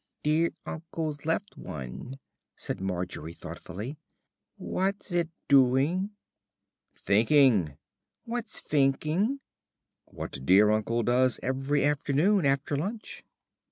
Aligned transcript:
"Dear 0.23 0.55
uncle's 0.65 1.25
left 1.25 1.57
one," 1.57 2.17
said 2.55 2.81
Margery 2.81 3.33
thoughtfully. 3.33 3.99
"What's 4.57 5.11
it 5.11 5.29
doing?" 5.47 6.09
"Thinking." 6.95 7.77
"What's 8.25 8.59
finking?" 8.59 9.41
"What 10.05 10.43
dear 10.43 10.71
uncle 10.71 11.03
does 11.03 11.39
every 11.43 11.85
afternoon 11.85 12.47
after 12.47 12.75
lunch." 12.75 13.23